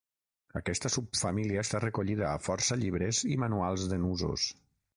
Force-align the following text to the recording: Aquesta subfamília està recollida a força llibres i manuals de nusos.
Aquesta 0.59 0.89
subfamília 0.93 1.65
està 1.67 1.81
recollida 1.83 2.25
a 2.31 2.41
força 2.47 2.79
llibres 2.85 3.23
i 3.35 3.37
manuals 3.45 3.87
de 3.93 4.01
nusos. 4.07 4.51